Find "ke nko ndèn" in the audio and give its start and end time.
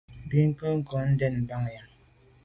0.57-1.35